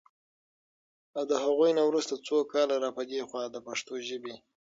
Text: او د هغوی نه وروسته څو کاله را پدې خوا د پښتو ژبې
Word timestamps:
او 1.17 1.23
د 1.31 1.33
هغوی 1.43 1.71
نه 1.77 1.83
وروسته 1.89 2.13
څو 2.27 2.37
کاله 2.53 2.75
را 2.83 2.89
پدې 2.97 3.19
خوا 3.29 3.43
د 3.51 3.57
پښتو 3.67 3.93
ژبې 4.07 4.35